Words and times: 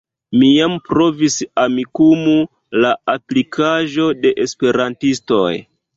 Mi 0.43 0.47
jam 0.51 0.71
provis 0.87 1.35
Amikumu, 1.65 2.35
la 2.85 2.95
aplikaĵo 3.15 4.11
de 4.25 4.33
Esperantistoj. 4.47 5.51